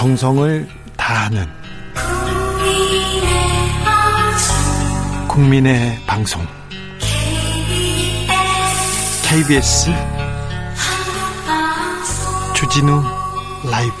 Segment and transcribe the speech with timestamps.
[0.00, 1.44] 정성을 다하는
[5.28, 6.40] 국민의 방송
[9.28, 9.90] KBS
[12.56, 13.02] 주진우
[13.70, 13.92] 라이브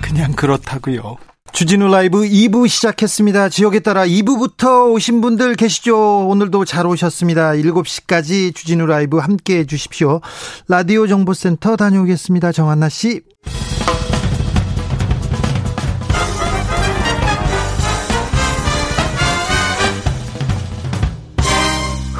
[0.00, 1.18] 그냥 그렇다고요.
[1.52, 3.50] 주진우 라이브 2부 시작했습니다.
[3.50, 6.26] 지역에 따라 2부부터 오신 분들 계시죠?
[6.28, 7.50] 오늘도 잘 오셨습니다.
[7.50, 10.22] 7시까지 주진우 라이브 함께 해 주십시오.
[10.66, 12.52] 라디오 정보센터 다녀오겠습니다.
[12.52, 13.20] 정한나 씨.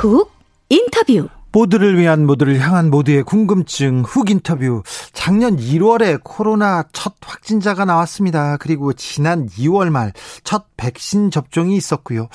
[0.02, 0.28] 훅
[0.68, 4.82] 인터뷰 모두를 위한 모두를 향한 모두의 궁금증 훅 인터뷰.
[5.12, 8.56] 작년 1월에 코로나 첫 확진자가 나왔습니다.
[8.56, 10.12] 그리고 지난 2월 말
[10.44, 12.28] 첫 백신 접종이 있었고요.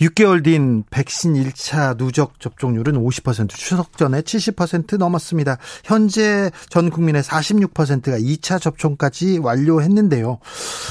[0.00, 5.58] 6개월 뒤인 백신 1차 누적 접종률은 50%, 추석 전에 70% 넘었습니다.
[5.84, 10.38] 현재 전 국민의 46%가 2차 접종까지 완료했는데요.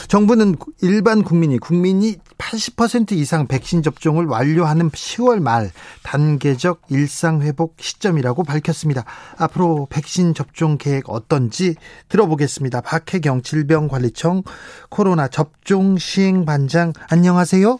[0.07, 5.71] 정부는 일반 국민이 국민이 80% 이상 백신 접종을 완료하는 10월 말
[6.03, 9.03] 단계적 일상 회복 시점이라고 밝혔습니다.
[9.37, 11.75] 앞으로 백신 접종 계획 어떤지
[12.09, 12.81] 들어보겠습니다.
[12.81, 14.43] 박혜경 질병관리청
[14.89, 17.79] 코로나 접종 시행 반장 안녕하세요.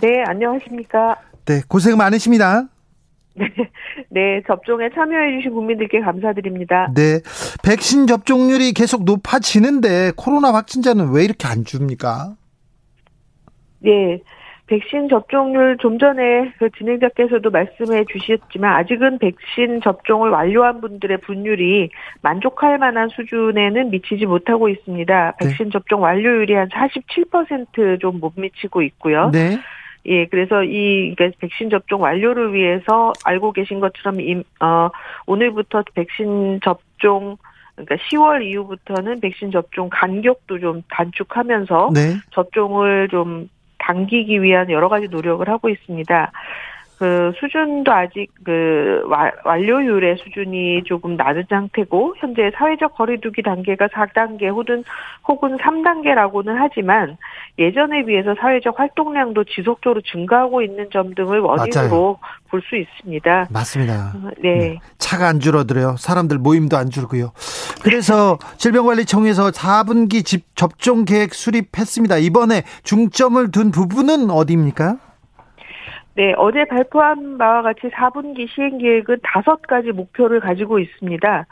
[0.00, 1.16] 네, 안녕하십니까?
[1.44, 2.68] 네, 고생 많으십니다.
[3.34, 3.46] 네,
[4.08, 6.90] 네, 접종에 참여해주신 국민들께 감사드립니다.
[6.94, 7.20] 네,
[7.62, 12.34] 백신 접종률이 계속 높아지는데 코로나 확진자는 왜 이렇게 안 줍니까?
[13.80, 14.20] 네,
[14.70, 21.90] 백신 접종률 좀 전에 그 진행자께서도 말씀해 주셨지만 아직은 백신 접종을 완료한 분들의 분율이
[22.22, 25.32] 만족할 만한 수준에는 미치지 못하고 있습니다.
[25.40, 25.46] 네.
[25.48, 29.30] 백신 접종 완료율이 한 47%좀 못 미치고 있고요.
[29.30, 29.58] 네.
[30.06, 34.88] 예, 그래서 이 그러니까 백신 접종 완료를 위해서 알고 계신 것처럼 임, 어,
[35.26, 37.36] 오늘부터 백신 접종
[37.74, 42.14] 그러니까 10월 이후부터는 백신 접종 간격도 좀 단축하면서 네.
[42.30, 43.48] 접종을 좀
[43.80, 46.32] 당기기 위한 여러 가지 노력을 하고 있습니다.
[47.00, 54.48] 그 수준도 아직 그 와- 완료율의 수준이 조금 낮은 상태고 현재 사회적 거리두기 단계가 4단계
[54.50, 54.84] 혹은
[55.26, 57.16] 혹은 3단계라고는 하지만
[57.58, 62.18] 예전에 비해서 사회적 활동량도 지속적으로 증가하고 있는 점 등을 원인으로
[62.50, 63.46] 볼 수 있습니다.
[63.50, 64.12] 맞습니다.
[64.16, 64.78] 어, 네.
[64.98, 65.94] 차가 안 줄어들어요.
[65.98, 67.30] 사람들 모임도 안 줄고요.
[67.82, 72.18] 그래서 질병관리청에서 4분기 집 접종 계획 수립했습니다.
[72.18, 74.96] 이번에 중점을 둔 부분은 어디입니까?
[76.14, 81.46] 네, 어제 발표한 바와 같이 4분기 시행 계획은 다섯 가지 목표를 가지고 있습니다.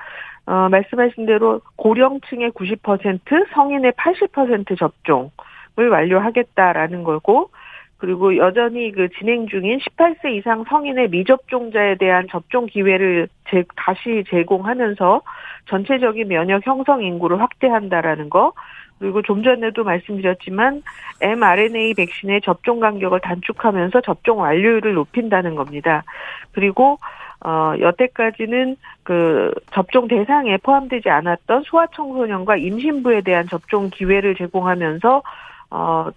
[0.47, 7.51] 어, 말씀하신 대로 고령층의 90%, 성인의 80% 접종을 완료하겠다라는 거고,
[7.99, 15.21] 그리고 여전히 그 진행 중인 18세 이상 성인의 미접종자에 대한 접종 기회를 제, 다시 제공하면서
[15.67, 18.53] 전체적인 면역 형성 인구를 확대한다라는 거,
[18.99, 20.83] 그리고 좀 전에도 말씀드렸지만
[21.21, 26.05] mRNA 백신의 접종 간격을 단축하면서 접종 완료율을 높인다는 겁니다.
[26.53, 26.99] 그리고
[27.45, 35.23] 어 여태까지는 그 접종 대상에 포함되지 않았던 소아청소년과 임신부에 대한 접종 기회를 제공하면서
[35.71, 36.11] 어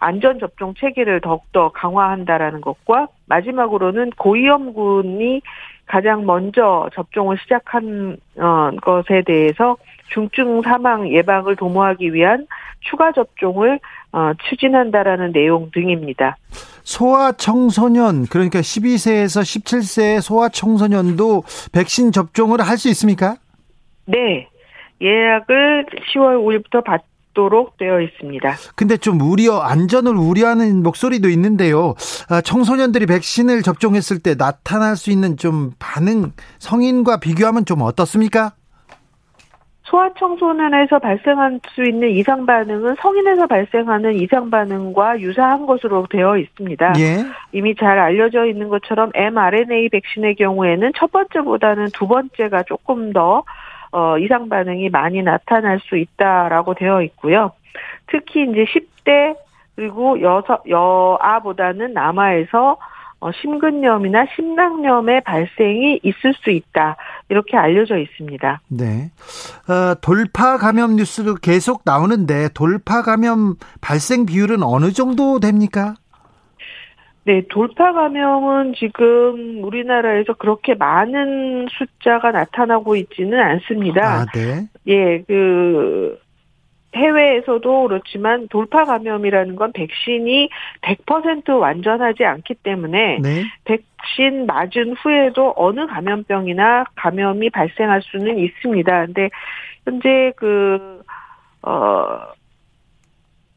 [0.00, 5.42] 안전 접종 체계를 더욱더 강화한다라는 것과 마지막으로는 고위험군이
[5.86, 9.76] 가장 먼저 접종을 시작한 어, 것에 대해서
[10.12, 12.46] 중증 사망 예방을 도모하기 위한
[12.80, 13.78] 추가 접종을
[14.12, 16.36] 어, 추진한다라는 내용 등입니다.
[16.82, 21.42] 소아 청소년 그러니까 12세에서 17세 소아 청소년도
[21.72, 23.36] 백신 접종을 할 수 있습니까?
[24.06, 24.48] 네.
[25.02, 28.54] 예약을 10월 5일부터 받도록 되어 있습니다.
[28.74, 31.94] 근데 좀 우려 안전을 우려하는 목소리도 있는데요.
[32.28, 38.52] 아, 청소년들이 백신을 접종했을 때 나타날 수 있는 좀 반응 성인과 비교하면 좀 어떻습니까?
[39.88, 46.92] 소아청소년에서 발생할 수 있는 이상 반응은 성인에서 발생하는 이상 반응과 유사한 것으로 되어 있습니다.
[46.98, 47.24] 예.
[47.52, 53.44] 이미 잘 알려져 있는 것처럼 mRNA 백신의 경우에는 첫 번째보다는 두 번째가 조금 더
[53.90, 57.52] 어, 이상 반응이 많이 나타날 수 있다라고 되어 있고요.
[58.08, 59.36] 특히 이제 10대
[59.74, 62.76] 그리고 여서, 여아보다는 남아에서
[63.20, 66.96] 어, 심근염이나 심낭염의 발생이 있을 수 있다.
[67.28, 68.60] 이렇게 알려져 있습니다.
[68.68, 69.10] 네.
[69.68, 75.94] 어, 돌파 감염 뉴스도 계속 나오는데 돌파 감염 발생 비율은 어느 정도 됩니까?
[77.24, 84.20] 네, 돌파 감염은 지금 우리나라에서 그렇게 많은 숫자가 나타나고 있지는 않습니다.
[84.20, 84.66] 아, 네.
[84.86, 86.18] 예, 그
[86.94, 90.48] 해외에서도 그렇지만 돌파 감염이라는 건 백신이
[90.80, 93.44] 100% 완전하지 않기 때문에 네.
[93.64, 99.06] 백신 맞은 후에도 어느 감염병이나 감염이 발생할 수는 있습니다.
[99.06, 99.30] 근데
[99.84, 101.02] 현재 그
[101.62, 102.20] 어,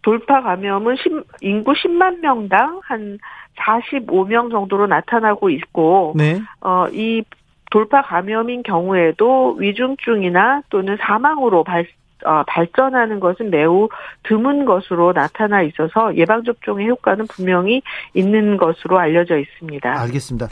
[0.01, 3.19] 돌파 감염은 10, 인구 10만 명당 한
[3.57, 6.41] 45명 정도로 나타나고 있고, 네.
[6.61, 7.23] 어, 이
[7.69, 11.85] 돌파 감염인 경우에도 위중증이나 또는 사망으로 발,
[12.25, 13.89] 어, 발전하는 것은 매우
[14.23, 17.81] 드문 것으로 나타나 있어서 예방접종의 효과는 분명히
[18.13, 19.99] 있는 것으로 알려져 있습니다.
[20.01, 20.47] 알겠습니다.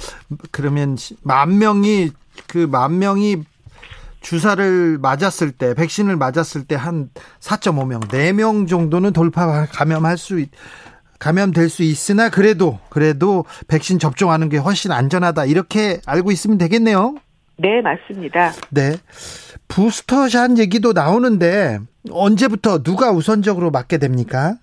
[0.51, 2.09] 그러면 만 명이
[2.47, 3.43] 그 만 명이
[4.21, 10.49] 주사를 맞았을 때 백신을 맞았을 때 한 4.5명, 4명 정도는 돌파 감염할 수 있,
[11.19, 17.15] 감염될 수 있으나 그래도 그래도 백신 접종하는 게 훨씬 안전하다 이렇게 알고 있으면 되겠네요.
[17.57, 18.51] 네, 맞습니다.
[18.69, 18.93] 네.
[19.69, 21.79] 부스터샷 얘기도 나오는데
[22.11, 24.55] 언제부터 누가 우선적으로 맞게 됩니까?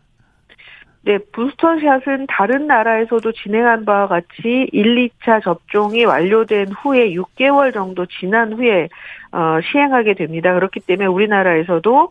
[1.02, 8.52] 네, 부스터샷은 다른 나라에서도 진행한 바와 같이 1, 2차 접종이 완료된 후에 6개월 정도 지난
[8.52, 8.88] 후에
[9.30, 10.52] 어, 시행하게 됩니다.
[10.54, 12.10] 그렇기 때문에 우리나라에서도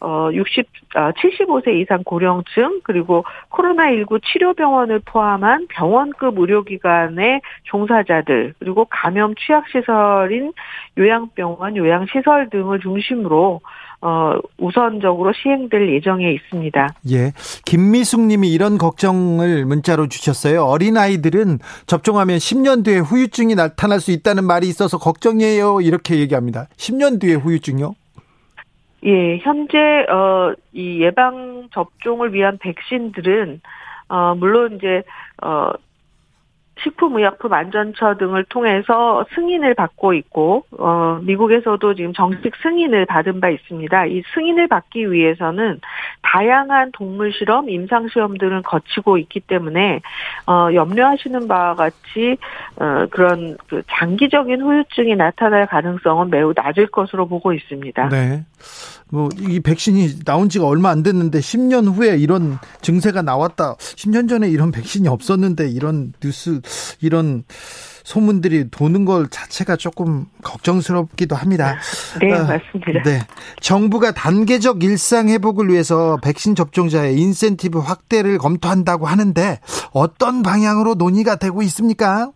[0.00, 9.34] 어, 60, 어, 75세 이상 고령층, 그리고 코로나19 치료병원을 포함한 병원급 의료기관의 종사자들, 그리고 감염
[9.34, 10.52] 취약시설인
[10.98, 13.60] 요양병원, 요양시설 등을 중심으로
[14.02, 16.88] 어, 우선적으로 시행될 예정에 있습니다.
[17.10, 17.32] 예.
[17.64, 20.64] 김미숙 님이 이런 걱정을 문자로 주셨어요.
[20.64, 25.80] 어린 아이들은 접종하면 10년 뒤에 후유증이 나타날 수 있다는 말이 있어서 걱정이에요.
[25.80, 26.68] 이렇게 얘기합니다.
[26.76, 27.94] 10년 뒤에 후유증요?
[29.06, 33.62] 예, 현재 어 이 예방 접종을 위한 백신들은
[34.08, 35.02] 어 물론 이제
[35.42, 35.72] 어
[36.82, 44.06] 식품의약품 안전처 등을 통해서 승인을 받고 있고 어 미국에서도 지금 정식 승인을 받은 바 있습니다.
[44.06, 45.80] 이 승인을 받기 위해서는
[46.22, 50.00] 다양한 동물 실험, 임상 시험 등을 거치고 있기 때문에
[50.46, 52.36] 어 염려하시는 바와 같이
[52.76, 58.08] 어 그런 그 장기적인 후유증이 나타날 가능성은 매우 낮을 것으로 보고 있습니다.
[58.10, 58.44] 네.
[59.10, 63.76] 뭐 이 백신이 나온 지가 얼마 안 됐는데 10년 후에 이런 증세가 나왔다.
[63.76, 66.60] 10년 전에 이런 백신이 없었는데 이런 뉴스
[67.00, 67.44] 이런
[68.04, 71.76] 소문들이 도는 걸 자체가 조금 걱정스럽기도 합니다.
[72.20, 73.02] 네, 어, 맞습니다.
[73.04, 73.20] 네.
[73.60, 79.58] 정부가 단계적 일상 회복을 위해서 백신 접종자의 인센티브 확대를 검토한다고 하는데
[79.90, 82.30] 어떤 방향으로 논의가 되고 있습니까?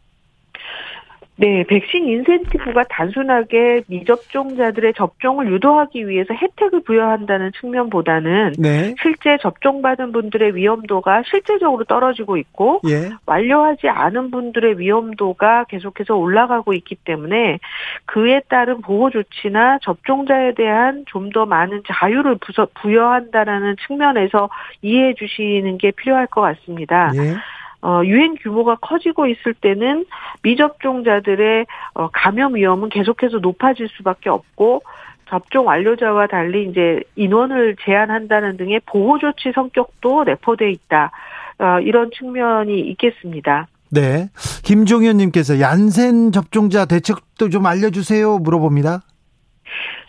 [1.40, 8.94] 네, 백신 인센티브가 단순하게 미접종자들의 접종을 유도하기 위해서 혜택을 부여한다는 측면보다는 네.
[9.02, 13.10] 실제 접종받은 분들의 위험도가 실제적으로 떨어지고 있고 예.
[13.24, 17.58] 완료하지 않은 분들의 위험도가 계속해서 올라가고 있기 때문에
[18.04, 22.38] 그에 따른 보호 조치나 접종자에 대한 좀 더 많은 자유를
[22.74, 24.48] 부여한다라는 측면에서
[24.82, 27.12] 이해해 주시는 게 필요할 것 같습니다.
[27.14, 27.36] 예.
[27.82, 30.04] 어, 유행 규모가 커지고 있을 때는
[30.42, 34.82] 미접종자들의 어, 감염 위험은 계속해서 높아질 수밖에 없고
[35.28, 41.12] 접종 완료자와 달리 이제 인원을 제한한다는 등의 보호 조치 성격도 내포돼 있다.
[41.58, 43.68] 어, 이런 측면이 있겠습니다.
[43.90, 44.28] 네.
[44.64, 49.02] 김종현님께서 얀센 접종자 대책도 좀 알려주세요 물어봅니다.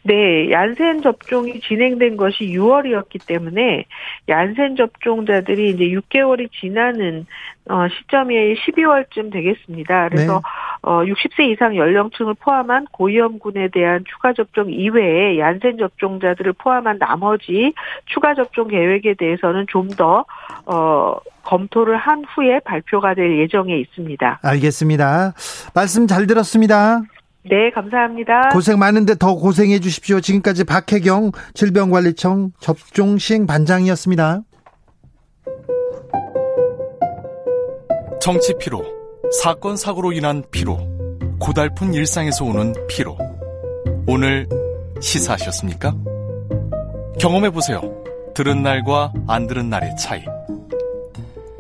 [0.04, 3.86] 네, 얀센 접종이 진행된 것이 6월이었기 때문에
[4.30, 7.28] 얀센 접종자들이 이제 6개월이 지나는
[7.70, 10.10] 어 시점이 12월쯤 되겠습니다.
[10.10, 10.42] 그래서 네.
[10.82, 17.74] 어 60세 이상 연령층을 포함한 고위험군에 대한 추가 접종 이외에 얀센 접종자들을 포함한 나머지
[18.06, 20.26] 추가 접종 계획에 대해서는 좀더
[20.66, 24.40] 어 검토를 한 후에 발표가 될 예정에 있습니다.
[24.42, 25.34] 알겠습니다.
[25.76, 27.02] 말씀 잘 들었습니다.
[27.44, 28.50] 네, 감사합니다.
[28.50, 30.22] 고생 많은데 더 고생해 주십시오.
[30.22, 34.42] 지금까지 박혜경 질병관리청 접종 시행 반장이었습니다.
[38.22, 38.84] 정치 피로,
[39.42, 40.78] 사건 사고로 인한 피로,
[41.40, 43.18] 고달픈 일상에서 오는 피로.
[44.08, 44.48] 오늘
[45.00, 45.96] 시사하셨습니까?
[47.20, 47.82] 경험해 보세요.
[48.36, 50.24] 들은 날과 안 들은 날의 차이.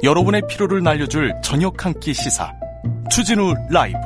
[0.03, 2.51] 여러분의 피로를 날려줄 저녁 한 끼 시사.
[3.09, 3.97] 추진우 라이브.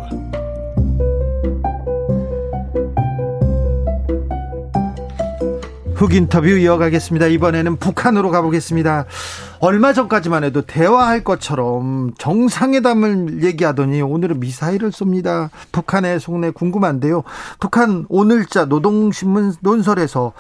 [5.96, 7.28] 흑 인터뷰 이어가겠습니다.
[7.28, 9.06] 이번에는 북한으로 가보겠습니다.
[9.60, 15.50] 얼마 전까지만 해도 대화할 것처럼 정상회담을 얘기하더니 오늘은 미사일을 쏩니다.
[15.72, 17.24] 북한의 속내 궁금한데요.
[17.62, 20.34] 북한 오늘자 노동신문 논설에서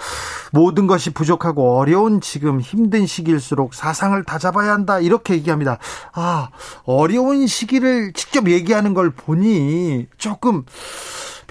[0.51, 4.99] 모든 것이 부족하고 어려운 지금 힘든 시기일수록 사상을 다잡아야 한다.
[4.99, 5.77] 이렇게 얘기합니다.
[6.13, 6.49] 아,
[6.83, 10.65] 어려운 시기를 직접 얘기하는 걸 보니 조금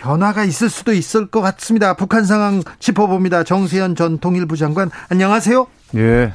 [0.04, 1.94] 변화가 있을 수도 있을 것 같습니다.
[1.94, 3.42] 북한 상황 짚어봅니다.
[3.42, 5.66] 정세현 전 통일부 장관 안녕하세요.
[5.96, 6.34] 예.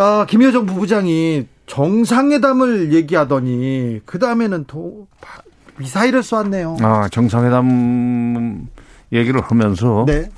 [0.00, 5.06] 어, 김여정 부부장이 정상회담을 얘기하더니 그 다음에는 또
[5.78, 6.78] 미사일을 쏘았네요.
[6.80, 8.66] 아 정상회담
[9.12, 10.28] 얘기를 하면서 네.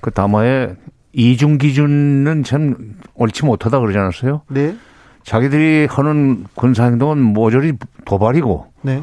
[0.00, 0.76] 그 담화에
[1.12, 4.42] 이중 기준은 참 옳지 못하다 그러지 않았어요?
[4.48, 4.76] 네.
[5.24, 7.72] 자기들이 하는 군사 행동은 모조리
[8.04, 9.02] 도발이고 네.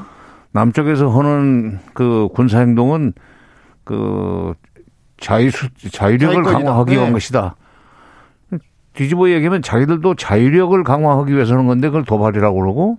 [0.51, 3.13] 남쪽에서 하는 그 군사 행동은
[3.84, 4.54] 그
[5.20, 5.50] 자유
[5.92, 6.44] 자유력을.
[6.44, 7.13] 강화하기 위한 네.
[7.13, 7.56] 것이다.
[8.94, 12.98] 뒤집어 얘기하면 자기들도 자유력을 강화하기 위해서 하는 건데 그걸 도발이라고 그러고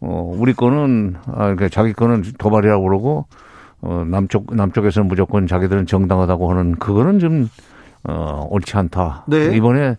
[0.00, 3.26] 어 우리 거는 아 그러니까 자기 거는 도발이라고 그러고
[3.80, 7.48] 어 남쪽 남쪽에서는 무조건 자기들은 정당하다고 하는 그거는 좀
[8.04, 9.24] 어 옳지 않다.
[9.28, 9.56] 네.
[9.56, 9.96] 이번에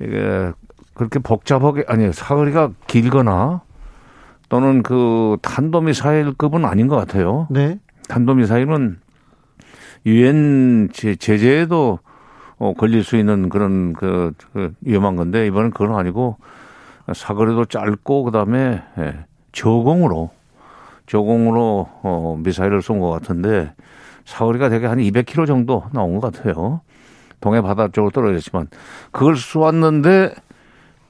[0.00, 0.52] 이게
[0.94, 3.62] 그렇게 복잡하게 아니 사거리가 길거나
[4.48, 7.46] 또는 그 탄도미사일급은 아닌 것 같아요.
[7.50, 7.78] 네.
[8.08, 8.98] 탄도미사일은
[10.06, 11.98] 유엔 제재에도
[12.58, 16.36] 어, 걸릴 수 있는 그런 그, 그 위험한 건데 이번엔 그건 아니고
[17.12, 20.30] 사거리도 짧고 그다음에 예, 저공으로
[21.06, 23.72] 저공으로 어, 미사일을 쏜 것 같은데
[24.24, 26.80] 사거리가 되게 한 200km 정도 나온 것 같아요.
[27.40, 28.68] 동해 바다 쪽으로 떨어졌지만
[29.10, 30.34] 그걸 쏘았는데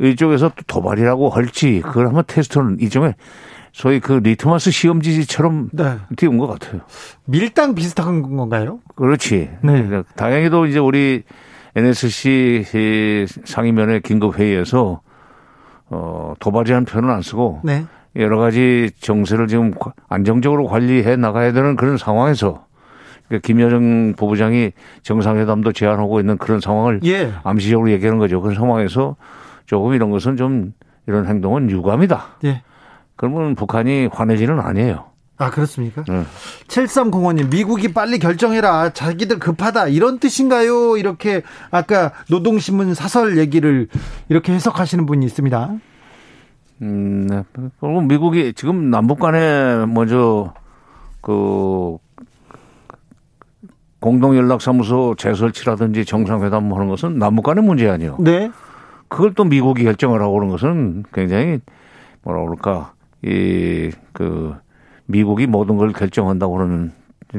[0.01, 3.15] 이쪽에서 또 도발이라고 할지 그걸 한번 테스트는 일종의
[3.73, 5.97] 소위 그 리트머스 시험지처럼 네.
[6.17, 6.81] 띄운 것 같아요.
[7.25, 8.79] 밀당 비슷한 건가요?
[8.95, 9.51] 그렇지.
[9.63, 9.83] 네.
[9.87, 11.23] 그러니까 다행히도 이제 우리
[11.77, 15.01] NSC 이 상임위원회 긴급 회의에서
[15.91, 17.85] 어 도발이라는 표현은 안 쓰고 네.
[18.17, 22.65] 여러 가지 정세를 지금 과- 안정적으로 관리해 나가야 되는 그런 상황에서
[23.27, 24.71] 그러니까 김여정 부부장이
[25.03, 27.33] 정상회담도 제안하고 있는 그런 상황을 예.
[27.43, 28.41] 암시적으로 얘기하는 거죠.
[28.41, 29.17] 그런 상황에서
[29.67, 30.73] 조금 이런 것은 좀
[31.07, 32.39] 이런 행동은 유감이다.
[32.45, 32.63] 예.
[33.17, 35.07] 그러면 북한이 화내지는 아니에요.
[35.37, 36.05] 아, 그렇습니까?
[36.07, 36.23] 네.
[36.69, 38.91] 7305님, 미국이 빨리 결정해라.
[38.91, 39.89] 자기들 급하다.
[39.89, 40.97] 이런 뜻인가요?
[40.97, 43.89] 이렇게 아까 노동신문 사설 얘기를
[44.29, 45.75] 이렇게 해석하시는 분이 있습니다.
[46.83, 47.43] 음, 네.
[47.81, 50.55] 그리고 미국이 지금 남북 간에 먼저
[51.21, 51.97] 그
[54.01, 58.19] 공동연락사무소 재설치라든지 정상회담 하는 것은 남북 간의 문제 아니에요.
[58.21, 58.51] 네.
[59.15, 61.61] 그걸 또 미국이 결정을 하고 그런 것은 굉장히
[62.23, 62.93] 뭐라 그럴까
[63.25, 64.55] 이 그
[65.07, 66.93] 미국이 모든 걸 결정한다고 그러는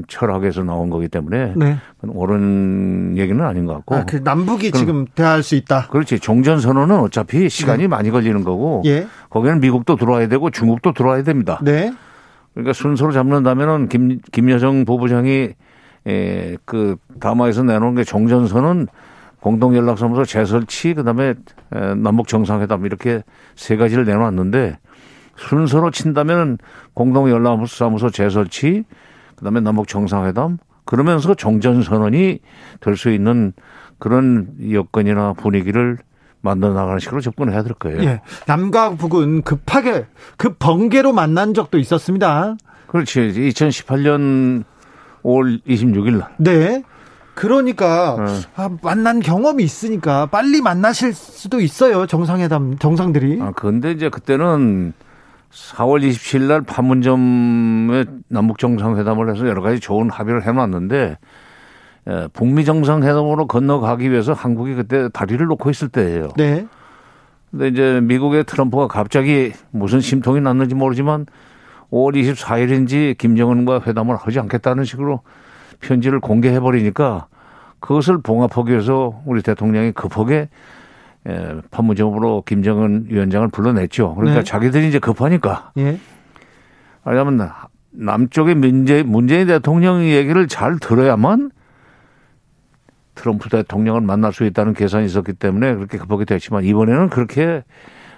[0.07, 1.77] 철학에서 나온 거기 때문에 네.
[2.05, 5.87] 옳은 얘기는 아닌 것 같고 아, 그 남북이 그럼- 지금 대화할 수 있다.
[5.87, 9.07] 그렇지 종전 선언은 어차피 시간이 많이 걸리는 거고 예.
[9.29, 11.59] 거기는 미국도 들어와야 되고 중국도 들어와야 됩니다.
[11.63, 11.93] 네.
[12.53, 15.49] 그러니까 순서로 잡는다면은 김 김여정 부부장이
[16.07, 18.87] 에, 그 담화에서 내놓은 게 종전선은
[19.49, 21.35] 공동연락사무소 재설치 그다음에
[21.73, 23.21] 에, 남북 정상회담 이렇게
[23.55, 24.79] 세 가지를 내놓았는데
[25.37, 26.57] 순서로 친다면은
[26.95, 28.85] 공동연락사무소 재설치
[29.35, 32.39] 그다음에 남북 정상회담 그러면서 종전선언이
[32.79, 33.53] 될 수 있는
[33.99, 35.99] 그런 여건이나 분위기를
[36.41, 38.03] 만들어 나가는 식으로 접근해야 될 거예요.
[38.03, 38.21] 예.
[38.47, 42.55] 남과 북은 급하게 급 번개로 만난 적도 있었습니다.
[42.87, 43.19] 그렇지.
[43.19, 44.63] 2018년
[45.23, 46.29] 5월 26일 날.
[46.37, 46.83] 네.
[47.35, 48.41] 그러니까 네.
[48.55, 52.07] 아, 만난 경험이 있으니까 빨리 만나실 수도 있어요.
[52.07, 53.41] 정상회담 정상들이.
[53.41, 54.93] 아, 근데 이제 그때는
[55.51, 61.17] 4월 27일 날 판문점에 남북 정상회담을 해서 여러 가지 좋은 합의를 해놨는데
[62.07, 66.29] 에, 북미 정상회담으로 건너가기 위해서 한국이 그때 다리를 놓고 있을 때예요.
[66.37, 66.65] 네.
[67.51, 71.25] 근데 이제 미국의 트럼프가 갑자기 무슨 심통이 났는지 모르지만
[71.91, 75.21] 5월 24일인지 김정은과 회담을 하지 않겠다는 식으로
[75.79, 77.27] 편지를 공개해 버리니까
[77.79, 80.49] 그것을 봉합하기 위해서 우리 대통령이 급하게
[81.27, 84.15] 에, 판문점으로 김정은 위원장을 불러냈죠.
[84.15, 84.43] 그러니까 네.
[84.43, 85.99] 자기들이 이제 급하니까 예.
[87.03, 87.49] 왜냐하면
[87.91, 91.51] 남쪽의 문재 문재인 대통령 얘기를 잘 들어야만
[93.15, 97.63] 트럼프 대통령을 만날 수 있다는 계산이 있었기 때문에 그렇게 급하게 됐지만 이번에는 그렇게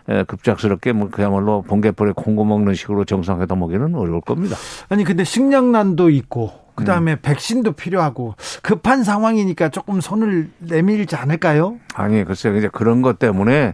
[0.10, 4.56] 에, 급작스럽게 뭐 그야말로 번개불에 콩고 먹는 식으로 정상회담 오기는 어려울 겁니다.
[4.90, 7.18] 아니 근데 식량난도 있고 그다음에 음.
[7.22, 11.78] 백신도 필요하고 급한 상황이니까 조금 손을 내밀지 않을까요?
[11.96, 13.74] 아니 글쎄 이제 그런 것 때문에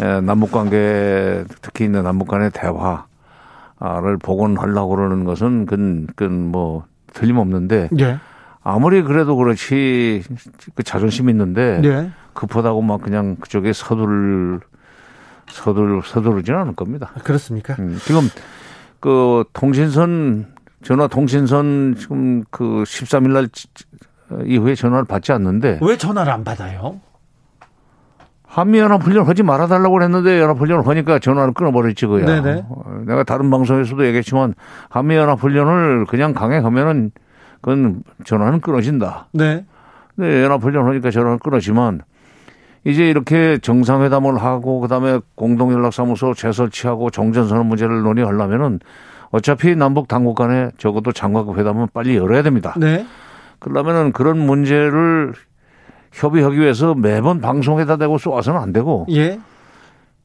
[0.00, 7.90] 에, 남북 관계 특히 있는 남북 간의 대화를 복원하려고 그러는 것은 그건, 그건 뭐 틀림없는데
[7.98, 8.18] 예.
[8.62, 10.22] 아무리 그래도 그렇지
[10.74, 12.10] 그 자존심 있는데 네.
[12.34, 14.60] 급하다고 막 그냥 그쪽에 서두를
[15.48, 17.10] 서두를 서두르지는 않을 겁니다.
[17.24, 17.74] 그렇습니까?
[17.80, 18.28] 음, 지금
[19.00, 23.48] 그 통신선 전화 통신선 지금 그 13일 날
[24.46, 27.00] 이후에 전화를 받지 않는데 왜 전화를 안 받아요?
[28.46, 32.26] 한미연합훈련 하지 말아달라고 그랬는데 연합훈련을 하니까 전화를 끊어버렸지 그야.
[32.26, 32.64] 네네.
[32.68, 34.54] 어, 내가 다른 방송에서도 얘기했지만
[34.88, 37.12] 한미연합훈련을 그냥 강행하면은
[37.60, 39.28] 그건 전화는 끊어진다.
[39.32, 39.64] 네.
[40.16, 42.00] 네, 연합훈련 하니까 전화는 끊어지만
[42.84, 48.80] 이제 이렇게 정상회담을 하고 그다음에 공동연락사무소 재설치하고 종전선언 문제를 논의하려면은
[49.30, 52.74] 어차피 남북 당국 간에 적어도 장관급 회담은 빨리 열어야 됩니다.
[52.76, 53.06] 네.
[53.58, 55.34] 그러려면은 그런 문제를
[56.12, 59.38] 협의하기 위해서 매번 방송에다 대고 쏘아서는 안 되고 예.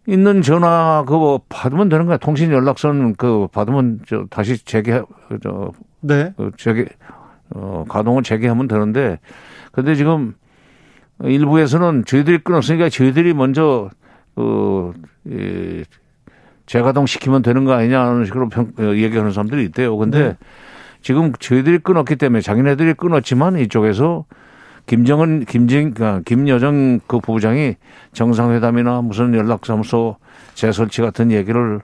[0.07, 2.17] 있는 전화 그거 받으면 되는 거야.
[2.17, 5.01] 통신 연락선 그 받으면 저 다시 재개
[5.43, 5.71] 저
[6.01, 6.33] 네.
[6.37, 6.85] 그 재개
[7.53, 9.19] 어 가동을 재개하면 되는데
[9.71, 10.33] 근데 지금
[11.23, 13.89] 일부에서는 저희들이 끊었으니까 저희들이 먼저
[14.35, 14.93] 그
[15.25, 15.83] 이,
[16.65, 19.95] 재가동 시키면 되는 거 아니냐는 식으로 평, 어, 얘기하는 사람들이 있대요.
[19.97, 20.37] 근데 네.
[21.01, 24.25] 지금 저희들이 끊었기 때문에 자기네들이 끊었지만 이쪽에서
[24.87, 27.75] 김정은 김진 아, 김여정 그 부부장이
[28.13, 30.17] 정상회담이나 무슨 연락사무소
[30.53, 31.81] 재설치 같은 얘기를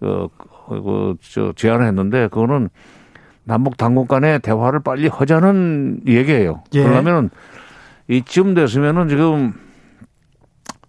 [0.00, 2.68] 어그저 제안했는데 그거는
[3.44, 6.62] 남북 당국 간의 대화를 빨리 하자는 얘기예요.
[6.74, 6.82] 예.
[6.82, 7.30] 그러려면은
[8.08, 9.54] 이쯤 됐으면은 지금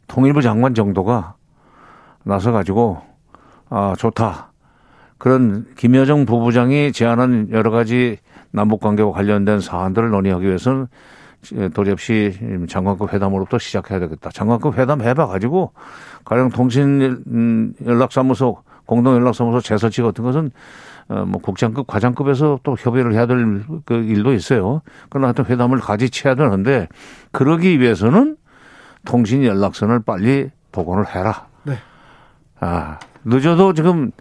[0.07, 1.35] 통일부 장관 정도가
[2.23, 3.08] 나서 가지고
[3.69, 4.51] 아 좋다
[5.17, 8.17] 그런 김여정 부부장이 제안한 여러 가지
[8.51, 10.87] 남북 관계와 관련된 사안들을 논의하기 위해서는
[11.73, 14.29] 도리없이 장관급 회담으로부터 시작해야 되겠다.
[14.29, 15.71] 장관급 회담 해봐 가지고
[16.25, 20.51] 가령 통신 음, 연락사무소 공동 연락사무소 재설치 같은 것은
[21.09, 24.81] 어뭐 국장급 과장급에서 또 협의를 해야 될 그 일도 있어요.
[25.09, 25.79] 그러나 하여튼 회담을
[26.25, 26.87] 해야 되는데
[27.31, 28.35] 그러기 위해서는
[29.05, 31.47] 통신 연락선을 빨리 복원을 해라.
[31.63, 31.77] 네.
[32.59, 32.99] 아,
[33.29, 34.11] 늦어도 지금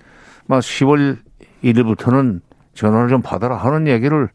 [0.47, 1.19] 막 10월
[1.65, 2.41] 1일부터는
[2.75, 4.29] 전화를 좀 받아라 하는 얘기를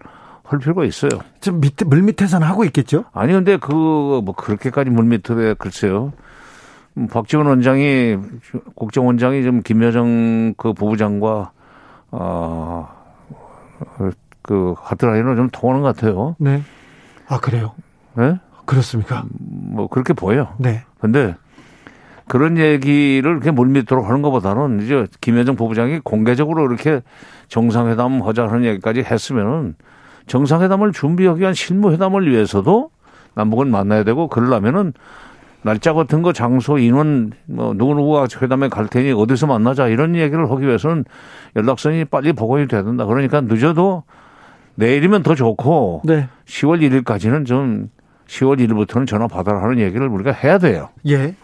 [0.44, 1.10] 할 필요가 있어요.
[1.40, 3.06] 좀 밑에 물 밑에서는 하고 있겠죠?
[3.14, 6.12] 아니 근데 그 뭐 그렇게까지 물밑에 글쎄요.
[6.98, 8.18] 음, 박지원 원장이
[8.76, 11.52] 국정원장이 좀 김여정 그 부부장과
[12.12, 12.94] 어그
[14.78, 16.36] 하트라인으로 좀 통하는 것 같아요.
[16.40, 16.62] 네.
[17.28, 17.74] 아 그래요?
[18.20, 18.40] 예?
[18.66, 19.24] 그렇습니까?
[19.40, 20.54] 뭐 그렇게 보여.
[20.58, 20.84] 네.
[21.00, 21.36] 근데
[22.28, 27.02] 그런 얘기를 이렇게 물밑으로 하는 것보다는 이제 김여정 부부장이 공개적으로 이렇게
[27.50, 29.76] 정상회담 하자는 얘기까지 했으면은
[30.28, 32.90] 정상회담을 준비하기 위한 실무회담을 위해서도
[33.36, 34.94] 남북은 만나야 되고 그러려면은
[35.64, 40.66] 날짜 같은 거 장소 인원 뭐 누구누구가 회담에 갈 테니 어디서 만나자 이런 얘기를 하기
[40.66, 41.06] 위해서는
[41.56, 43.06] 연락선이 빨리 복원이 돼야 된다.
[43.06, 44.04] 그러니까 늦어도
[44.76, 46.28] 내일이면 더 좋고 네.
[46.46, 47.90] 10월 1일까지는 좀
[48.28, 50.90] 10월 1일부터는 전화 받아라 하는 얘기를 우리가 해야 돼요.
[51.08, 51.36] 예.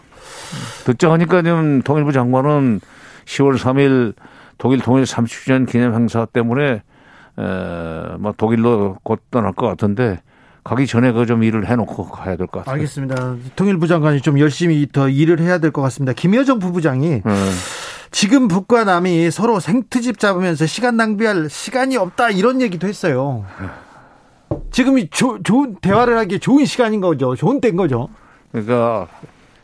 [0.84, 2.80] 듣자 하니까 지금 통일부 장관은
[3.26, 4.14] 10월 3일
[4.58, 6.82] 독일 통일 30주년 기념 행사 때문에
[7.38, 10.20] 에, 뭐 독일로 곧 떠날 것 같은데
[10.64, 12.74] 가기 전에 그 좀 일을 해놓고 가야 될 것 같아요.
[12.74, 13.36] 알겠습니다.
[13.56, 16.12] 통일부 장관이 좀 열심히 더 일을 해야 될 것 같습니다.
[16.12, 17.50] 김여정 부부장이 네.
[18.10, 23.44] 지금 북과 남이 서로 생트집 잡으면서 시간 낭비할 시간이 없다 이런 얘기도 했어요.
[24.72, 27.34] 지금이 조, 좋은 대화를 하기 좋은 시간인 거죠.
[27.36, 28.08] 좋은 때인 거죠.
[28.52, 29.06] 그러니까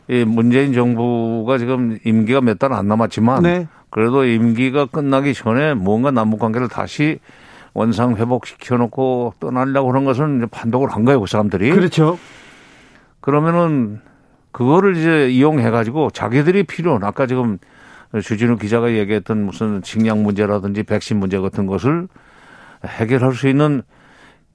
[0.09, 3.67] 이 문재인 정부가 지금 임기가 몇 달 안 남았지만 네.
[3.89, 7.19] 그래도 임기가 끝나기 전에 뭔가 남북 관계를 다시
[7.73, 11.71] 원상 회복시켜 놓고 떠나려고 하는 것은 이제 판독을 한 거예요, 그 사람들이.
[11.71, 12.17] 그렇죠.
[13.19, 14.01] 그러면은
[14.51, 17.59] 그거를 이제 이용해 가지고 자기들이 필요한 아까 지금
[18.23, 22.07] 주진우 기자가 얘기했던 무슨 식량 문제라든지 백신 문제 같은 것을
[22.85, 23.83] 해결할 수 있는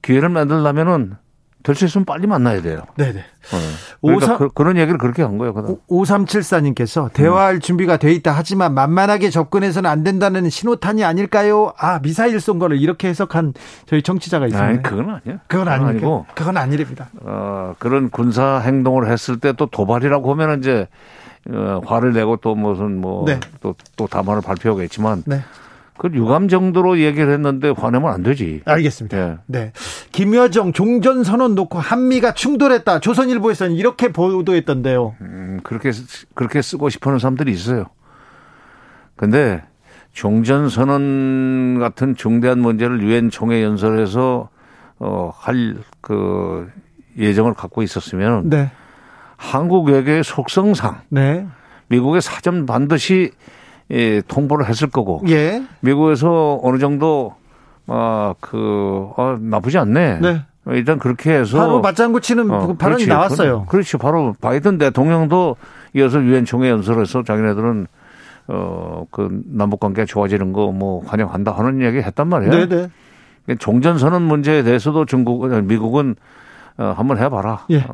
[0.01, 1.15] 기회를 만들려면은
[1.63, 2.81] 될 수 있으면 빨리 만나야 돼요.
[2.97, 3.19] 네네.
[3.19, 3.57] 어.
[4.01, 5.53] 그러니까 오삼- 그, 런 얘기를 그렇게 한 거예요.
[5.53, 5.77] 그다음.
[5.89, 11.73] 5374님께서 대화할 준비가 돼 있다 하지만 만만하게 접근해서는 안 된다는 신호탄이 아닐까요?
[11.77, 13.53] 아, 미사일 쏜 거를 이렇게 해석한
[13.85, 14.67] 저희 정치자가 있습니다.
[14.67, 15.39] 아니 그건 아니야.
[15.47, 15.89] 그건 아닙니까?
[15.91, 17.09] 아니고 그건 아니랍니다.
[17.21, 20.87] 어, 그런 군사 행동을 했을 때 또 도발이라고 하면은 이제
[21.49, 23.39] 어, 화를 내고 또 무슨 뭐 네.
[23.61, 25.41] 또또 담화를 발표하겠지만 네.
[25.97, 28.61] 그 유감 정도로 얘기를 했는데 화내면 안 되지.
[28.65, 29.17] 알겠습니다.
[29.17, 29.37] 예.
[29.45, 29.71] 네.
[30.11, 32.99] 김여정 종전 선언 놓고 한미가 충돌했다.
[32.99, 35.15] 조선일보에서는 이렇게 보도했던데요.
[35.21, 37.85] 음, 그렇게 쓰- 그렇게 쓰고 싶어하는 사람들이 있어요.
[39.15, 39.61] 근데
[40.13, 44.49] 종전 선언 같은 중대한 문제를 유엔 총회 연설에서
[44.99, 46.69] 어할 그
[47.17, 48.71] 예정을 갖고 있었으면 네.
[49.37, 51.45] 한국 한국 외교의 속성상 네.
[51.87, 53.31] 미국의 사전 반드시
[53.93, 55.63] 예, 통보를 했을 거고 예.
[55.81, 57.35] 미국에서 어느 정도
[57.87, 60.19] 아그 아, 나쁘지 않네.
[60.19, 60.41] 네.
[60.67, 63.05] 일단 그렇게 해서 바로 맞장구 치는 어, 그 발언이.
[63.05, 63.65] 나왔어요.
[63.67, 63.97] 그렇지.
[63.97, 65.57] 바로 바이든 대통령도
[65.93, 67.87] 이어서 유엔 총회 연설에서 자기네들은
[68.47, 72.67] 어 그 남북 관계가 좋아지는 거 뭐 환영한다 하는 얘기 했단 말이에요.
[72.67, 72.89] 네,
[73.45, 73.55] 네.
[73.55, 76.15] 종전 선언 문제에 대해서도 중국 미국은
[76.77, 77.65] 어 한번 해 봐라.
[77.69, 77.85] 예.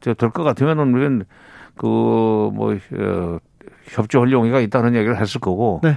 [0.00, 1.24] 될것 같으면은 우리는
[1.76, 3.38] 그뭐 어,
[3.86, 5.80] 협조할 용의가 있다는 얘기를 했을 거고.
[5.82, 5.96] 네.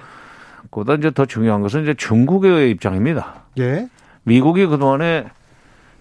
[0.71, 3.43] 그보다 이제 더 중요한 것은 이제 중국의 입장입니다.
[3.59, 3.87] 예.
[4.23, 5.25] 미국이 그동안에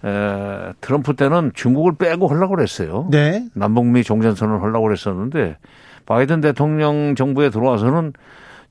[0.05, 3.07] 에, 트럼프 때는 중국을 빼고 하려고 그랬어요.
[3.09, 3.45] 네.
[3.53, 5.57] 남북미 종전선언을 하려고 그랬었는데
[6.05, 8.13] 바이든 대통령 정부에 들어와서는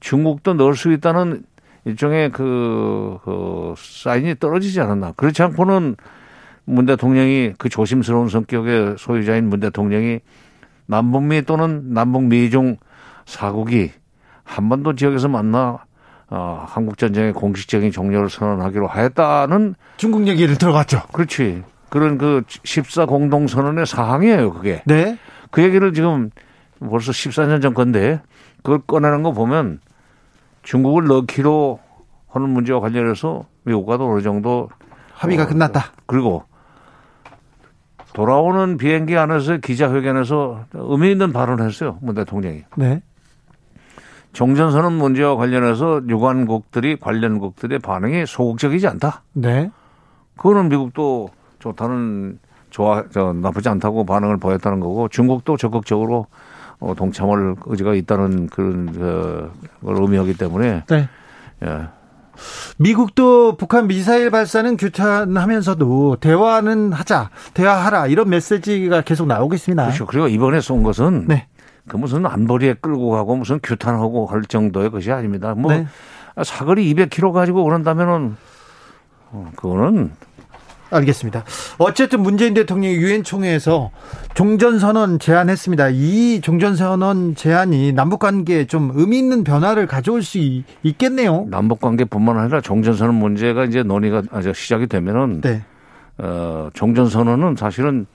[0.01, 1.43] 중국도 넣을 수 있다는
[1.85, 5.13] 일종의 그, 그 사인이 떨어지지 않았나.
[5.13, 5.97] 그렇지 않고는
[6.65, 10.21] 문 대통령이 그 조심스러운 성격의 소유자인 문 대통령이
[10.87, 12.77] 남북미 또는 남북미중
[13.29, 13.93] 사국이
[14.43, 15.85] 한반도 지역에서 만나
[16.31, 21.03] 어, 한국 전쟁의 공식적인 종료를 선언하기로 하였다는 중국 얘기를 들어갔죠.
[21.13, 25.19] 그렇지 그런 그 14 공동 선언의 사항이에요 그게 네.
[25.51, 26.31] 그 얘기를 지금
[26.81, 28.21] 벌써 14년 전 건데
[28.63, 29.81] 그걸 꺼내는 거 보면
[30.63, 31.81] 중국을 넣기로
[32.29, 34.71] 하는 문제와 관련해서 미국과도 어느 정도
[35.13, 35.93] 합의가 어, 끝났다.
[36.07, 36.45] 그리고
[38.15, 41.99] 돌아오는 비행기 안에서 기자회견에서 의미 있는 발언을 했어요.
[42.01, 42.65] 문 대통령이.
[42.77, 43.03] 네.
[44.39, 49.25] 종전선언 문제와 관련해서 유관국들이 관련 국들의 반응이 소극적이지 않다.
[49.33, 49.69] 네.
[50.37, 52.39] 그거는 미국도 좋다는
[52.71, 56.27] 좋아 저 나쁘지 않다고 반응을 보였다는 거고 중국도 적극적으로
[56.79, 59.51] 어, 동참할 의지가 있다는 그런 그,
[59.85, 61.09] 걸 의미하기 때문에 네.
[61.65, 61.89] 예.
[62.77, 69.87] 미국도 북한 미사일 발사는 규탄하면서도 대화는 하자, 대화하라 이런 메시지가 계속 나오겠습니다.
[69.87, 70.07] 그렇죠.
[70.07, 71.49] 그리고 이번에 쏜 것은 네.
[71.89, 75.55] 그 무슨 안보리에 끌고 가고 무슨 규탄하고 할 정도의 것이 아닙니다.
[75.57, 75.87] 뭐 네.
[76.45, 78.37] 사거리 200km 가지고 그런다면은
[79.31, 80.13] 어, 그거는
[80.91, 81.45] 알겠습니다.
[81.77, 83.91] 어쨌든 문재인 대통령이 유엔 총회에서
[84.33, 85.89] 종전 선언 제안했습니다.
[85.91, 91.45] 이 종전 선언 제안이 남북 관계에 좀 의미 있는 변화를 가져올 수 있- 있겠네요.
[91.51, 94.23] 남북 관계뿐만 아니라 종전 선언 문제가 이제 논의가
[94.55, 95.63] 시작이 되면은 네.
[96.19, 98.07] 어, 종전 선언은 사실은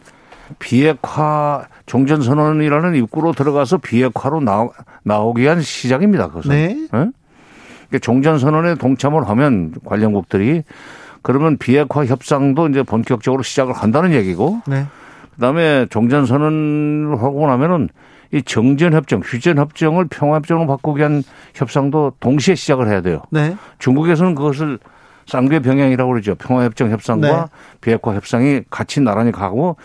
[0.58, 4.72] 비핵화 종전선언이라는 입구로 들어가서 비핵화로 나오,
[5.04, 6.28] 나오기 위한 시작입니다.
[6.28, 6.50] 그것은.
[6.52, 6.70] 네.
[6.82, 6.88] 예?
[6.88, 10.64] 그러니까 종전선언에 동참을 하면 관련국들이
[11.22, 14.86] 그러면 비핵화 협상도 이제 본격적으로 시작을 한다는 얘기고 네.
[15.36, 17.90] 그다음에 종전선언을 하고 나면은
[18.32, 23.22] 이 정전협정, 휴전협정을 평화협정으로 바꾸기 위한 협상도 동시에 시작을 해야 돼요.
[23.30, 23.56] 네.
[23.78, 24.80] 중국에서는 그것을
[25.28, 26.36] 쌍배 병행이라고 그러죠.
[26.36, 27.46] 평화협정 협상과 네.
[27.80, 29.78] 비핵화 협상이 같이 나란히 가고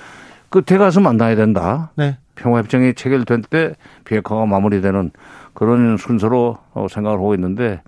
[0.50, 1.92] 끝에 가서 만나야 된다.
[1.96, 2.18] 네.
[2.36, 5.10] 평화협정이 체결된 때 비핵화가 마무리되는
[5.54, 7.82] 그런 순서로 어, 생각을 하고 있는데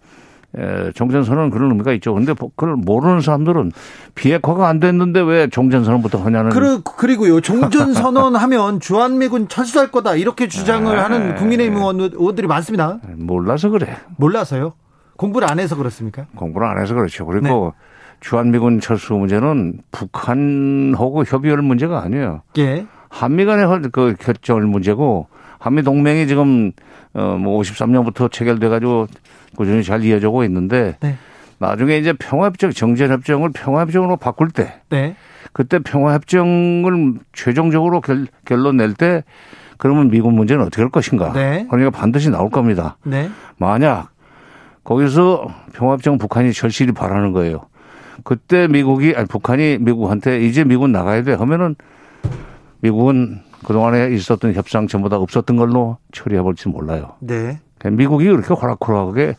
[0.58, 2.12] 에, 종전선언은 그런 의미가 있죠.
[2.12, 3.70] 근데 그걸 모르는 사람들은
[4.16, 10.48] 비핵화가 안 됐는데 왜 종전선언부터 하냐는 그리, 그리고요, 종전 선언 하면 주한미군 철수할 거다 이렇게
[10.48, 11.00] 주장을 네.
[11.00, 12.98] 하는 국민의힘 의원- 의원들이 많습니다.
[13.16, 13.96] 몰라서 그래.
[14.16, 14.72] 몰라서요.
[15.16, 16.26] 공부를 안 해서 그렇습니까?
[16.34, 17.24] 공부를 안 해서 그렇죠.
[17.26, 17.89] 그리고 네.
[18.20, 22.42] 주한미군 철수 문제는 북한하고 협의할 문제가 아니에요.
[22.58, 22.86] 예.
[23.08, 25.26] 한미 간의 허- 그 결정을 문제고
[25.58, 26.72] 한미 동맹이 지금
[27.14, 29.06] 어뭐 53년부터 체결돼 가지고
[29.56, 31.16] 꾸준히 잘 이어지고 있는데 네.
[31.58, 35.16] 나중에 이제 평화협정 정전협정을 평화협정으로 바꿀 때 네.
[35.52, 39.24] 그때 평화협정을 최종적으로 결, 결론 낼 때
[39.76, 41.32] 그러면 미국 문제는 어떻게 할 것인가?
[41.32, 41.66] 네.
[41.70, 42.96] 그러니까 반드시 나올 겁니다.
[43.02, 43.28] 네.
[43.56, 44.10] 만약
[44.84, 47.62] 거기서 평화협정 북한이 절실히 바라는 거예요.
[48.24, 51.76] 그때 미국이 아니 북한이 미국한테 이제 미국 나가야 돼 하면은
[52.80, 57.16] 미국은 그동안에 있었던 협상 전부 다 없었던 걸로 처리해 볼지 몰라요.
[57.20, 57.60] 네.
[57.78, 59.36] 그러니까 미국이 그렇게 호락호락하게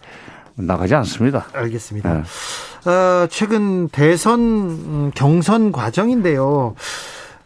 [0.55, 1.47] 나가지 않습니다.
[1.53, 2.13] 알겠습니다.
[2.13, 2.89] 네.
[2.89, 6.75] 어, 최근 대선 음, 경선 과정인데요.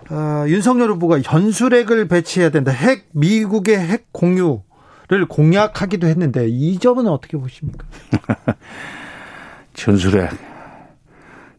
[0.10, 2.72] 어, 윤석열 후보가 현수핵을 배치해야 된다.
[2.72, 7.86] 핵 미국의 핵 공유를 공약하기도 했는데 이 점은 어떻게 보십니까?
[9.74, 10.55] 전술핵.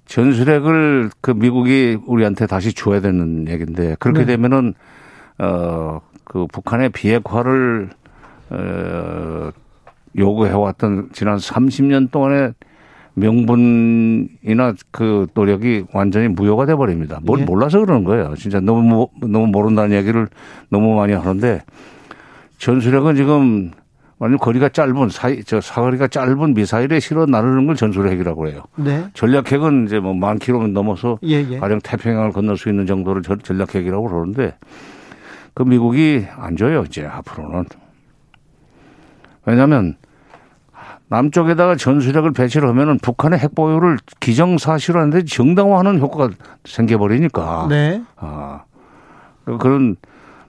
[0.06, 4.26] 전술핵을 그 미국이 우리한테 다시 줘야 되는 얘기인데 그렇게 네.
[4.26, 4.74] 되면은
[5.38, 7.90] 어그 북한의 비핵화를
[8.50, 9.50] 어
[10.16, 12.54] 요구해 왔던 지난 30년 동안의
[13.14, 17.18] 명분이나 그 노력이 완전히 무효가 돼 버립니다.
[17.22, 17.44] 뭘 예.
[17.44, 18.34] 몰라서 그러는 거예요.
[18.36, 20.28] 진짜 너무 모- 너무 모른다는 얘기를
[20.70, 21.62] 너무 많이 하는데
[22.58, 23.70] 전술핵은 지금
[24.18, 28.62] 완전 거리가 짧은 사이 저 사거리가 짧은 미사일에 실어 나르는 걸 전술 핵이라고 해요.
[28.76, 29.04] 네.
[29.12, 31.58] 전략 핵은 이제 뭐 만 킬로미터 넘어서 예, 예.
[31.58, 34.56] 가령 태평양을 건널 수 있는 정도를 전- 전략 핵이라고 그러는데
[35.52, 37.64] 그 미국이 안 줘요 이제 앞으로는
[39.44, 39.96] 왜냐하면
[41.08, 46.30] 남쪽에다가 전술핵을 배치를 하면은 북한의 핵 보유를 기정사실화하는데 정당화하는 효과가
[46.64, 48.02] 생겨버리니까 네.
[48.16, 48.62] 아
[49.60, 49.96] 그런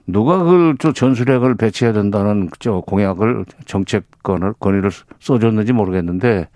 [0.08, 4.90] 누가 그걸 저 전술핵을 배치해야 된다는 저 공약을 정책권을 권위를
[5.20, 6.48] 써줬는지 모르겠는데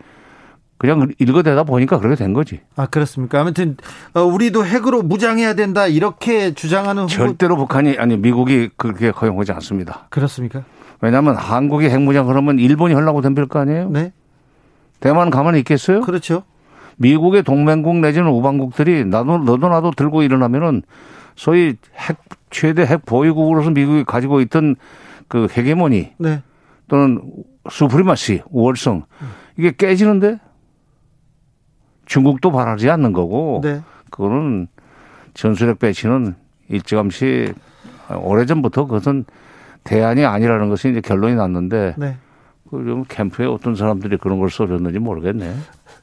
[0.79, 2.61] 그냥 읽어대다 보니까 그렇게 된 거지.
[2.75, 3.41] 아, 그렇습니까?
[3.41, 3.77] 아무튼,
[4.15, 5.87] 어, 우리도 핵으로 무장해야 된다.
[5.87, 7.13] 이렇게 주장하는 후보.
[7.13, 10.07] 절대로 북한이 아니 미국이 그렇게 허용하지 않습니다.
[10.11, 10.65] 그렇습니까?
[11.01, 13.91] 왜냐하면 한국이 핵무장 그러면 일본이 하려고 덤빌 거 아니에요?
[13.91, 14.13] 네.
[14.99, 16.01] 대만 가만히 있겠어요?
[16.01, 16.43] 그렇죠.
[16.97, 20.83] 미국의 동맹국 내지는 우방국들이 나도 너도 나도 들고 일어나면은
[21.37, 22.17] 소위 핵
[22.53, 24.77] 최대 핵 보유국으로서 미국이 가지고 있던
[25.27, 26.43] 그 헤게모니 네.
[26.87, 27.21] 또는
[27.69, 29.05] 수프리마시 우월성
[29.57, 30.39] 이게 깨지는데
[32.07, 33.81] 중국도 바라지 않는 거고 네.
[34.11, 34.69] 그거는
[35.35, 36.35] 전술핵 배치는
[36.69, 37.55] 일찌감치
[38.15, 39.25] 오래전부터 그것은
[39.85, 42.17] 대안이 아니라는 것이 이제 결론이 났는데 네.
[42.69, 45.55] 그 캠프에 어떤 사람들이 그런 걸 써줬는지 모르겠네.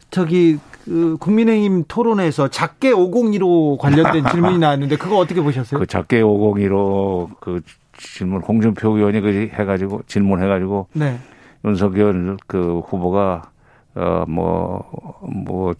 [0.10, 5.80] 저기 그 국민의힘 토론에서 작게 502로 관련된 질문이 나왔는데 그거 어떻게 보셨어요?
[5.80, 7.62] 그 작게 502로 그
[7.98, 11.18] 질문 홍준표 의원이 그 해가지고 질문해가지고 네.
[11.66, 13.44] 윤석열 그 후보가
[13.96, 15.74] 어뭐뭐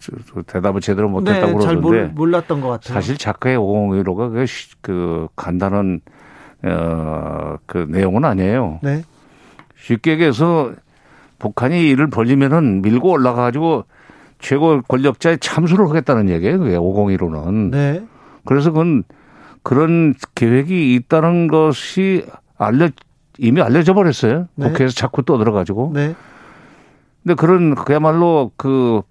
[0.46, 2.94] 대답을 제대로 못했다고 네, 잘 그러는데 몰, 몰랐던 것 같아요.
[2.94, 6.00] 사실 작가의 501호가 그, 시- 그 간단한
[6.62, 8.80] 어그 내용은 아니에요.
[8.82, 9.02] 네.
[9.78, 10.72] 쉽게 얘기해서
[11.38, 13.84] 북한이 이를 벌리면은 밀고 올라가 가지고
[14.40, 16.58] 최고 권력자의 참수를 하겠다는 얘기예요.
[16.58, 17.70] 그게 501호는.
[17.70, 18.02] 네.
[18.44, 19.04] 그래서 그건
[19.62, 22.26] 그런 계획이 있다는 것이
[22.56, 22.88] 알려
[23.38, 24.48] 이미 알려져 버렸어요.
[24.54, 24.68] 네.
[24.68, 25.92] 국회에서 자꾸 떠들어 가지고.
[25.94, 26.14] 네.
[27.22, 29.02] 근데 그런 그야말로 그,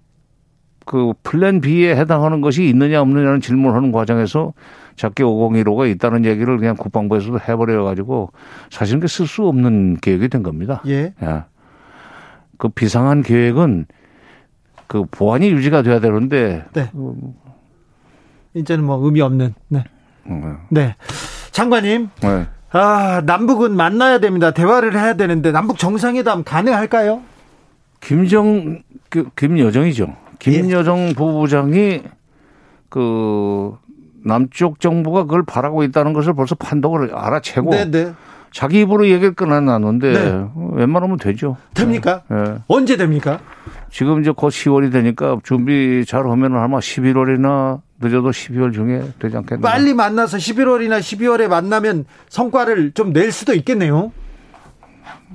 [0.84, 4.52] 그 플랜 B에 해당하는 것이 있느냐 없느냐는 질문하는 과정에서
[4.96, 8.32] 작게 501호가 있다는 얘기를 그냥 국방부에서도 해버려 가지고
[8.70, 10.82] 사실은 쓸 수 없는 계획이 된 겁니다.
[10.86, 11.14] 예.
[11.24, 11.46] 야.
[12.58, 13.86] 그 비상한 계획은
[14.90, 16.90] 그 보안이 유지가 돼야 되는데 네.
[18.54, 19.54] 이제는 뭐 의미 없는.
[19.68, 19.84] 네.
[20.26, 20.96] 음, 네.
[21.52, 22.48] 장관님, 네.
[22.72, 24.50] 아, 남북은 만나야 됩니다.
[24.50, 27.20] 대화를 해야 되는데 남북 정상회담 가능할까요?
[28.00, 30.12] 김정 그, 김여정이죠.
[30.40, 32.02] 김여정 부부장이
[32.88, 33.76] 그
[34.24, 38.12] 남쪽 정부가 그걸 바라고 있다는 것을 벌써 판독을 알아채고 네, 네.
[38.52, 40.46] 자기 입으로 얘기를 끊어놨는데 네.
[40.72, 41.56] 웬만하면 되죠.
[41.74, 42.24] 됩니까?
[42.32, 42.56] 예.
[42.66, 43.38] 언제 됩니까?
[43.90, 49.68] 지금 이제 곧 10월이 되니까 준비 잘 하면 아마 11월이나 늦어도 12월 중에 되지 않겠나.
[49.68, 54.12] 빨리 만나서 11월이나 12월에 만나면 성과를 좀 낼 수도 있겠네요.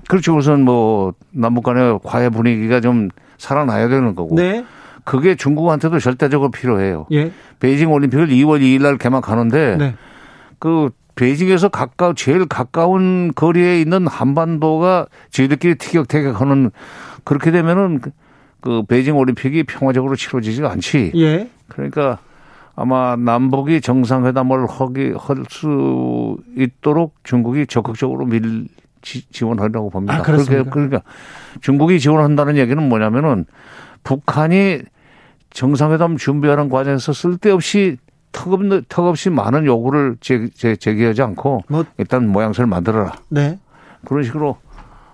[0.08, 0.36] 그렇죠.
[0.36, 4.36] 우선 뭐 남북 간의 과외 분위기가 좀 살아나야 되는 거고.
[4.36, 4.65] 네.
[5.04, 7.06] 그게 중국한테도 절대적으로 필요해요.
[7.12, 7.32] 예.
[7.60, 9.96] 베이징 올림픽을 2월 2일 날 개막하는데 네.
[10.58, 16.72] 그 베이징에서 가까 제일 가까운 거리에 있는 한반도가 저희들끼리 티격태격하는
[17.24, 18.02] 그렇게 되면은
[18.65, 21.12] 그- 그 베이징 올림픽이 평화적으로 치러지지가 않지.
[21.15, 21.49] 예.
[21.67, 22.17] 그러니까
[22.75, 28.67] 아마 남북이 정상회담을 하기 할 수 있도록 중국이 적극적으로 밀
[29.01, 30.15] 지, 지원하려고 봅니다.
[30.17, 30.63] 아, 그렇습니까?
[30.63, 31.01] 그렇게 그러니까
[31.62, 33.45] 중국이 지원한다는 얘기는 뭐냐면은
[34.04, 34.80] 북한이
[35.51, 37.97] 정상회담 준비하는 과정에서 쓸데없이
[38.32, 43.13] 턱없, 턱없이 많은 요구를 제, 제, 제기하지 않고 뭐- 일단 모양새를 만들어라.
[43.30, 43.58] 네.
[44.06, 44.58] 그런 식으로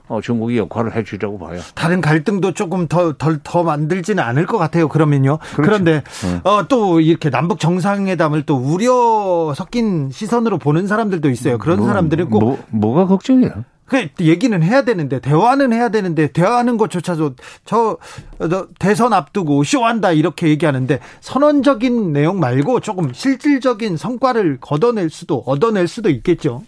[0.07, 1.59] 어, 중국이 역할을 해 주려고 봐요.
[1.75, 4.87] 다른 갈등도 조금 더, 덜, 더 만들지는 않을 것 같아요.
[4.87, 5.39] 그러면요.
[5.55, 6.41] 그런데 네.
[6.43, 11.57] 어, 또 이렇게 남북 정상회담을 또 우려 섞인 시선으로 보는 사람들도 있어요.
[11.57, 13.63] 그런 뭐, 사람들은 꼭 뭐, 뭐가 걱정이야?
[13.91, 17.35] 그 얘기는 해야 되는데 대화는 해야 되는데 대화하는 것조차도
[17.65, 17.97] 저,
[18.39, 25.89] 저 대선 앞두고 쇼한다 이렇게 얘기하는데 선언적인 내용 말고 조금 실질적인 성과를 걷어낼 수도 얻어낼
[25.89, 26.63] 수도 있겠죠.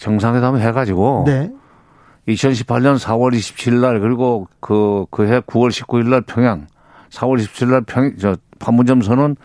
[0.00, 1.50] 정상회담을 해가지고 네.
[2.26, 6.66] 2018년 4월 27일 날 그리고 그 그 해 9월 19일 날 평양
[7.10, 9.36] 4월 27일 날 평, 저 판문점 선언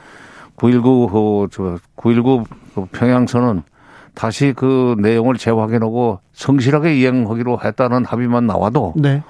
[0.56, 3.64] 919 그, 저919 그 평양 선언
[4.14, 9.24] 다시 그 내용을 재확인하고 성실하게 이행하기로 했다는 합의만 나와도 네.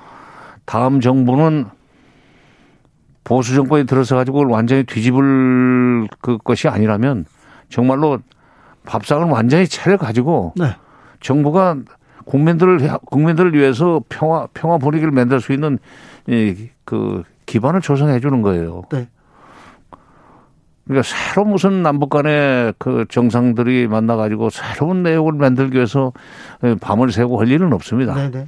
[0.65, 1.65] 다음 정부는
[3.23, 7.25] 보수 정권이 들어서 가지고 완전히 뒤집을 그 것이 아니라면
[7.69, 8.19] 정말로
[8.85, 10.75] 밥상을 완전히 차려 가지고 네.
[11.25, 11.75] 정부가
[12.25, 15.79] 국민들을 국민들을 위해서 평화 평화 분위기를 만들 수 있는
[16.27, 18.83] 이그 기반을 조성해 주는 거예요.
[18.91, 19.07] 네.
[20.85, 26.13] 그러니까 새로 무슨 남북 간의 그 정상들이 만나 가지고 새로운 내용을 만들기 위해서
[26.79, 28.13] 밤을 새고 할 일은 없습니다.
[28.13, 28.47] 네, 네.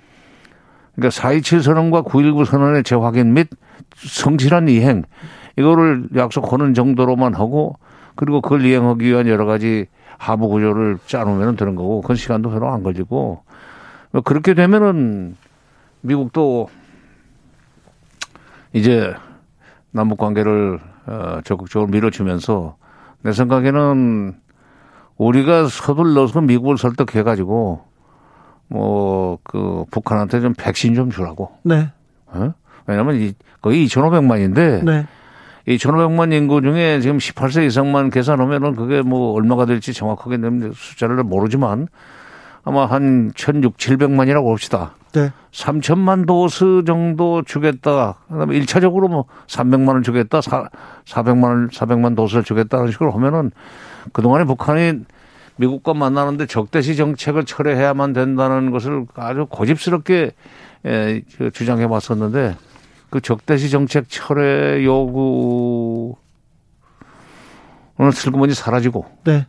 [0.96, 3.48] 그러니까 4.27 선언과 9.19 선언의 재확인 및
[3.96, 5.04] 성실한 이행
[5.58, 7.76] 이거를 약속하는 정도로만 하고
[8.16, 9.88] 그리고 그걸 이행하기 위한 여러 가지
[10.18, 13.44] 하부 구조를 짜놓으면 되는 거고 그 시간도 별로 안 걸리고
[14.24, 15.36] 그렇게 되면은
[16.02, 16.70] 미국도
[18.74, 19.14] 이제
[19.92, 22.76] 남북 관계를 어, 적극적으로 밀어주면서
[23.22, 24.36] 내 생각에는
[25.18, 27.86] 우리가 서둘러서 미국을 설득해 가지고
[28.68, 31.52] 뭐 그 북한한테 좀 백신 좀 주라고.
[31.64, 31.90] 네.
[32.28, 32.54] 어?
[32.86, 35.08] 왜냐면 이 거의 2,500만인데 네.
[35.68, 40.40] 2,500만 인구 중에 지금 18세 이상만 계산하면은 그게 뭐 얼마가 될지 정확하게
[40.74, 41.88] 숫자를 모르지만
[42.64, 44.94] 아마 한 1,600, 700만이라고 봅시다.
[45.14, 45.32] 네.
[45.52, 48.16] 3천만 도스 정도 주겠다.
[48.30, 50.42] 그다음에 1차적으로 뭐 300만 원 주겠다.
[50.42, 50.70] 4,
[51.06, 53.52] 400만 원, 400만 도스를 주겠다는 식으로 하면은
[54.14, 55.02] 그동안에 북한이
[55.58, 60.32] 미국과 만나는데 적대시 정책을 철회해야만 된다는 것을 아주 고집스럽게
[60.86, 62.56] 에, 그 주장해 왔었는데
[63.10, 66.16] 그 적대시 정책 철회 요구
[67.96, 69.48] 그런 슬그머니 사라지고 네.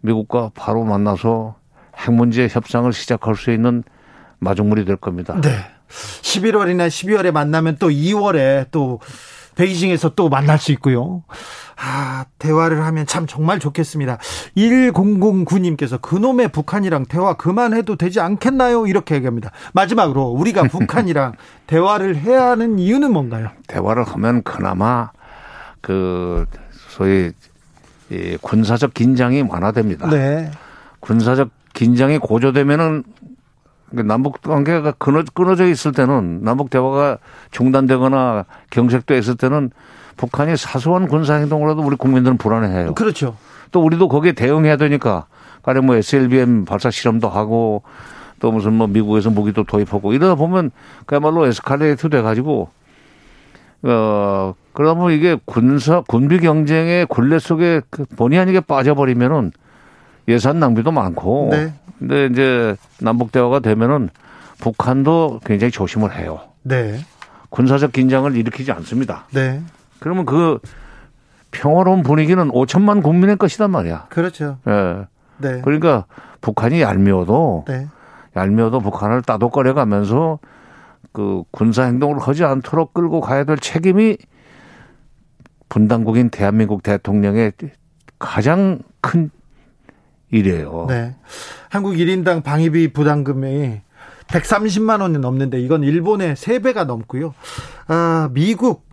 [0.00, 1.56] 미국과 바로 만나서
[1.96, 3.84] 핵 문제 협상을 시작할 수 있는
[4.38, 5.40] 마중물이 될 겁니다.
[5.40, 5.50] 네.
[5.88, 9.00] 11월이나 12월에 만나면 또 2월에 또
[9.54, 11.24] 베이징에서 또 만날 수 있고요.
[11.76, 14.18] 아, 대화를 하면 참 정말 좋겠습니다.
[14.56, 18.86] 1009님께서 그놈의 북한이랑 대화 그만해도 되지 않겠나요?
[18.86, 19.50] 이렇게 얘기합니다.
[19.72, 21.32] 마지막으로 우리가 북한이랑
[21.66, 23.50] 대화를 해야 하는 이유는 뭔가요?
[23.66, 25.10] 대화를 하면 그나마
[25.80, 26.46] 그
[26.88, 27.32] 소위
[28.10, 30.08] 이 군사적 긴장이 완화됩니다.
[30.10, 30.50] 네.
[31.00, 33.02] 군사적 긴장이 고조되면은
[33.92, 37.18] 남북 관계가 끊어져 있을 때는 남북 대화가
[37.50, 39.70] 중단되거나 경색돼 있을 때는
[40.16, 42.94] 북한이 사소한 군사 행동으로도 우리 국민들은 불안해해요.
[42.94, 43.36] 그렇죠.
[43.70, 45.26] 또 우리도 거기에 대응해야 되니까
[45.62, 47.82] 가령 뭐 SLBM 발사 실험도 하고
[48.40, 50.70] 또 무슨 뭐 미국에서 무기도 도입하고 이러다 보면
[51.06, 52.70] 그야말로 에스컬레이트 돼 가지고
[53.84, 59.52] 어 그러면 이게 군사 군비 경쟁의 굴레 속에 그 본의 아니게 빠져버리면은
[60.28, 61.72] 예산 낭비도 많고 네.
[62.02, 64.08] 근데 이제 남북 대화가 되면은
[64.58, 66.40] 북한도 굉장히 조심을 해요.
[66.64, 66.98] 네.
[67.48, 69.26] 군사적 긴장을 일으키지 않습니다.
[69.32, 69.62] 네.
[70.00, 70.58] 그러면 그
[71.52, 74.06] 평화로운 분위기는 5천만 국민의 것이단 말이야.
[74.08, 74.58] 그렇죠.
[74.66, 75.06] 예.
[75.38, 75.60] 네.
[75.60, 76.06] 그러니까
[76.40, 77.86] 북한이 얄미워도 네.
[78.34, 80.40] 얄미워도 북한을 따독거려 가면서
[81.12, 84.16] 그 군사 행동을 하지 않도록 끌고 가야 될 책임이
[85.68, 87.52] 분당국인 대한민국 대통령의
[88.18, 89.30] 가장 큰일
[90.32, 90.86] 이에요.
[90.88, 91.14] 네.
[91.68, 93.80] 한국 1인당 방위비 부담금이
[94.26, 97.34] 130만 원이 넘는데 이건 일본의 3배가 넘고요.
[97.86, 98.86] 아, 미국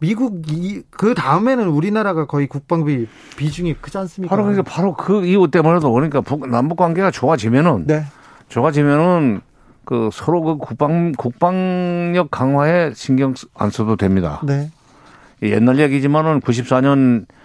[0.00, 4.30] 미국 이, 그 다음에는 우리나라가 거의 국방비 비중이 크지 않습니까?
[4.30, 8.04] 바로 그러니까 바로 그 이유 때문에도 그러니까 북, 남북 관계가 좋아지면은 네.
[8.48, 9.40] 좋아지면은
[9.84, 14.40] 그 서로 그 국방 국방력 강화에 신경 안 써도 됩니다.
[14.44, 14.70] 네.
[15.42, 17.37] 옛날 얘기지만은 94년 어,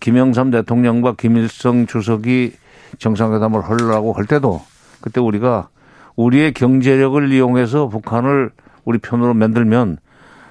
[0.00, 2.52] 김영삼 대통령과 김일성 주석이
[2.98, 4.62] 정상회담을 하려고 할 때도
[5.00, 5.68] 그때 우리가
[6.16, 8.50] 우리의 경제력을 이용해서 북한을
[8.84, 9.98] 우리 편으로 만들면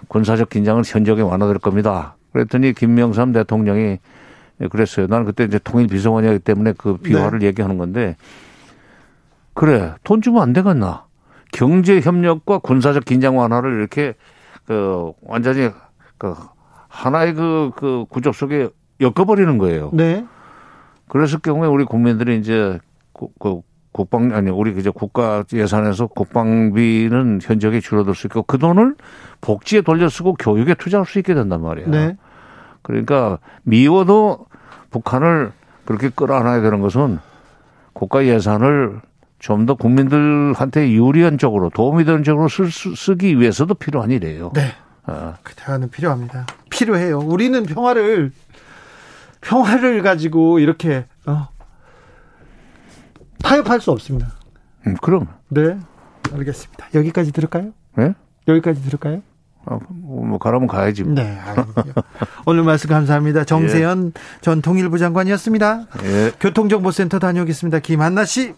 [0.08, 2.16] 군사적 긴장은 현저하게 완화될 겁니다.
[2.34, 4.00] 그랬더니 김명삼 대통령이
[4.72, 5.08] 그랬어요.
[5.08, 7.48] 나는 그때 이제 통일 비서관이었기 때문에 그 비화를 네.
[7.48, 8.16] 얘기하는 건데
[9.54, 11.06] 그래 돈 주면 안 되겠나?
[11.52, 14.16] 경제 협력과 군사적 긴장 완화를 이렇게
[14.66, 15.70] 그 완전히
[16.18, 16.36] 그
[16.88, 18.70] 하나의 그, 그 구조 속에
[19.02, 19.92] 엮어버리는 거예요.
[19.94, 20.26] 네.
[21.08, 22.80] 그랬을 경우에 우리 국민들이 이제
[23.14, 28.96] 그 국방 아니 우리 그저 국가 예산에서 국방비는 현저하게 줄어들 수 있고 그 돈을
[29.42, 31.90] 복지에 돌려 쓰고 교육에 투자할 수 있게 된단 말이에요.
[31.90, 32.18] 네.
[32.82, 34.46] 그러니까 미워도
[34.92, 35.52] 북한을
[35.86, 37.20] 그렇게 끌어안아야 되는 것은
[37.94, 39.02] 국가 예산을
[39.40, 44.52] 좀 더 국민들한테 유리한 쪽으로 도움이 되는 쪽으로 쓰, 쓰기 위해서도 필요한 일이에요.
[44.54, 44.74] 네.
[45.08, 45.34] 어.
[45.44, 46.46] 그 대화는 필요합니다.
[46.70, 47.20] 필요해요.
[47.20, 48.32] 우리는 평화를
[49.42, 51.50] 평화를 가지고 이렇게 어,
[53.44, 54.32] 타협할 수 없습니다.
[54.88, 55.28] 음, 그럼.
[55.50, 55.78] 네.
[56.32, 56.88] 알겠습니다.
[56.94, 57.72] 여기까지 들을까요?
[57.96, 58.14] 네?
[58.48, 59.22] 여기까지 들을까요?
[59.66, 61.04] 아, 뭐 가라면 가야지.
[61.04, 61.14] 뭐.
[61.14, 61.38] 네.
[62.46, 63.44] 오늘 말씀 감사합니다.
[63.44, 64.22] 정세현 예.
[64.42, 65.88] 전 통일부 장관이었습니다.
[66.04, 66.32] 예.
[66.40, 67.80] 교통정보센터 다녀오겠습니다.
[67.80, 68.54] 김한나 씨.